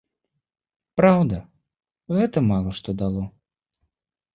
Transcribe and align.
Праўда, 1.01 1.37
гэта 2.19 2.47
мала 2.51 2.69
што 2.83 3.01
дало. 3.07 3.23